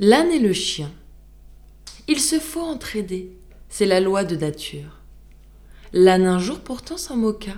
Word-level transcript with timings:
L'âne 0.00 0.32
et 0.32 0.40
le 0.40 0.52
chien. 0.52 0.90
Il 2.08 2.18
se 2.18 2.40
faut 2.40 2.62
entraider, 2.62 3.30
c'est 3.68 3.86
la 3.86 4.00
loi 4.00 4.24
de 4.24 4.34
nature. 4.34 4.98
L'âne 5.92 6.26
un 6.26 6.40
jour 6.40 6.58
pourtant 6.58 6.96
s'en 6.96 7.16
moqua, 7.16 7.54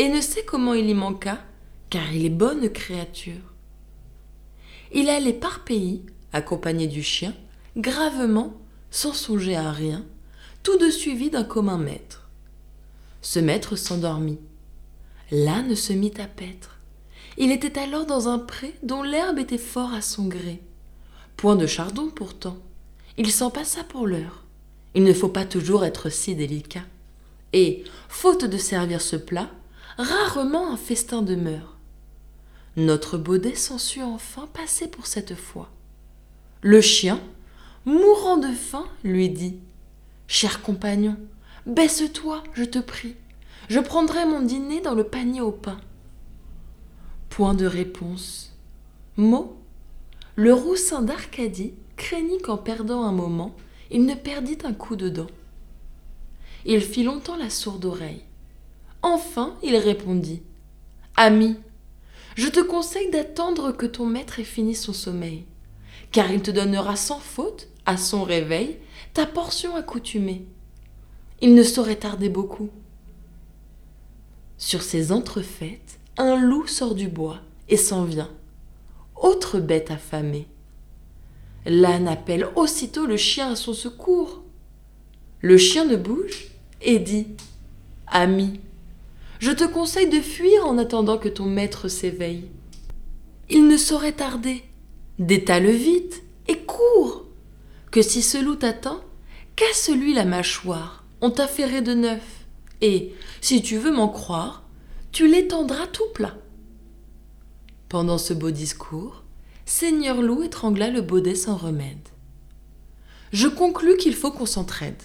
et 0.00 0.08
ne 0.08 0.20
sait 0.20 0.44
comment 0.44 0.74
il 0.74 0.90
y 0.90 0.94
manqua, 0.94 1.38
car 1.88 2.12
il 2.12 2.26
est 2.26 2.30
bonne 2.30 2.68
créature. 2.68 3.54
Il 4.92 5.08
allait 5.08 5.32
par 5.32 5.62
pays, 5.62 6.02
accompagné 6.32 6.88
du 6.88 7.04
chien, 7.04 7.32
gravement, 7.76 8.54
sans 8.90 9.12
songer 9.12 9.54
à 9.54 9.70
rien, 9.70 10.04
tout 10.64 10.78
de 10.78 10.90
suivi 10.90 11.30
d'un 11.30 11.44
commun 11.44 11.78
maître. 11.78 12.28
Ce 13.20 13.38
maître 13.38 13.76
s'endormit. 13.76 14.40
L'âne 15.30 15.76
se 15.76 15.92
mit 15.92 16.14
à 16.18 16.26
paître. 16.26 16.80
Il 17.38 17.52
était 17.52 17.78
alors 17.78 18.04
dans 18.04 18.28
un 18.28 18.40
pré 18.40 18.74
dont 18.82 19.04
l'herbe 19.04 19.38
était 19.38 19.58
fort 19.58 19.94
à 19.94 20.02
son 20.02 20.26
gré. 20.26 20.60
Point 21.42 21.56
de 21.56 21.66
chardon 21.66 22.08
pourtant. 22.08 22.56
Il 23.18 23.32
s'en 23.32 23.50
passa 23.50 23.82
pour 23.82 24.06
l'heure. 24.06 24.44
Il 24.94 25.02
ne 25.02 25.12
faut 25.12 25.28
pas 25.28 25.44
toujours 25.44 25.84
être 25.84 26.08
si 26.08 26.36
délicat. 26.36 26.84
Et, 27.52 27.82
faute 28.08 28.44
de 28.44 28.56
servir 28.56 29.00
ce 29.00 29.16
plat, 29.16 29.50
rarement 29.98 30.72
un 30.72 30.76
festin 30.76 31.20
demeure. 31.20 31.78
Notre 32.76 33.18
baudet 33.18 33.56
s'en 33.56 33.78
sut 33.78 34.04
enfin 34.04 34.48
passer 34.52 34.86
pour 34.86 35.08
cette 35.08 35.34
fois. 35.34 35.68
Le 36.60 36.80
chien, 36.80 37.20
mourant 37.86 38.36
de 38.36 38.52
faim, 38.52 38.86
lui 39.02 39.28
dit 39.28 39.58
Cher 40.28 40.62
compagnon, 40.62 41.16
baisse-toi, 41.66 42.44
je 42.54 42.62
te 42.62 42.78
prie. 42.78 43.16
Je 43.68 43.80
prendrai 43.80 44.26
mon 44.26 44.42
dîner 44.42 44.80
dans 44.80 44.94
le 44.94 45.02
panier 45.02 45.40
au 45.40 45.50
pain. 45.50 45.80
Point 47.30 47.54
de 47.54 47.66
réponse. 47.66 48.56
Mot 49.16 49.56
Le 50.34 50.54
roussin 50.54 51.02
d'Arcadie 51.02 51.74
craignit 51.96 52.40
qu'en 52.40 52.56
perdant 52.56 53.02
un 53.02 53.12
moment, 53.12 53.54
il 53.90 54.06
ne 54.06 54.14
perdit 54.14 54.56
un 54.64 54.72
coup 54.72 54.96
de 54.96 55.10
dent. 55.10 55.26
Il 56.64 56.80
fit 56.80 57.02
longtemps 57.02 57.36
la 57.36 57.50
sourde 57.50 57.84
oreille. 57.84 58.22
Enfin, 59.02 59.54
il 59.62 59.76
répondit 59.76 60.42
Ami, 61.16 61.56
je 62.34 62.48
te 62.48 62.60
conseille 62.60 63.10
d'attendre 63.10 63.72
que 63.72 63.84
ton 63.84 64.06
maître 64.06 64.40
ait 64.40 64.44
fini 64.44 64.74
son 64.74 64.94
sommeil, 64.94 65.44
car 66.12 66.30
il 66.30 66.40
te 66.40 66.50
donnera 66.50 66.96
sans 66.96 67.18
faute, 67.18 67.68
à 67.84 67.98
son 67.98 68.22
réveil, 68.22 68.78
ta 69.12 69.26
portion 69.26 69.76
accoutumée. 69.76 70.46
Il 71.42 71.54
ne 71.54 71.62
saurait 71.62 71.96
tarder 71.96 72.30
beaucoup. 72.30 72.70
Sur 74.56 74.82
ces 74.82 75.12
entrefaites, 75.12 75.98
un 76.16 76.40
loup 76.40 76.66
sort 76.66 76.94
du 76.94 77.08
bois 77.08 77.40
et 77.68 77.76
s'en 77.76 78.04
vient. 78.04 78.30
Autre 79.22 79.60
bête 79.60 79.92
affamée. 79.92 80.48
L'âne 81.64 82.08
appelle 82.08 82.48
aussitôt 82.56 83.06
le 83.06 83.16
chien 83.16 83.52
à 83.52 83.56
son 83.56 83.72
secours. 83.72 84.42
Le 85.40 85.56
chien 85.56 85.84
ne 85.84 85.94
bouge 85.94 86.48
et 86.80 86.98
dit 86.98 87.28
Ami, 88.08 88.60
je 89.38 89.52
te 89.52 89.62
conseille 89.62 90.08
de 90.08 90.20
fuir 90.20 90.66
en 90.66 90.76
attendant 90.76 91.18
que 91.18 91.28
ton 91.28 91.46
maître 91.46 91.86
s'éveille. 91.86 92.48
Il 93.48 93.68
ne 93.68 93.76
saurait 93.76 94.12
tarder. 94.12 94.64
Détale 95.20 95.70
vite 95.70 96.24
et 96.48 96.58
cours, 96.58 97.24
que 97.92 98.02
si 98.02 98.22
ce 98.22 98.38
loup 98.38 98.56
t'attend, 98.56 99.00
casse-lui 99.54 100.14
la 100.14 100.24
mâchoire, 100.24 101.04
on 101.20 101.30
t'a 101.30 101.46
ferré 101.46 101.80
de 101.80 101.94
neuf, 101.94 102.44
et, 102.80 103.12
si 103.40 103.62
tu 103.62 103.76
veux 103.76 103.92
m'en 103.92 104.08
croire, 104.08 104.64
tu 105.12 105.28
l'étendras 105.28 105.86
tout 105.86 106.08
plat. 106.12 106.34
Pendant 107.92 108.16
ce 108.16 108.32
beau 108.32 108.50
discours, 108.50 109.22
Seigneur 109.66 110.22
Loup 110.22 110.44
étrangla 110.44 110.88
le 110.88 111.02
baudet 111.02 111.34
sans 111.34 111.58
remède. 111.58 112.08
Je 113.34 113.48
conclus 113.48 113.98
qu'il 113.98 114.14
faut 114.14 114.30
qu'on 114.30 114.46
s'entraide. 114.46 115.02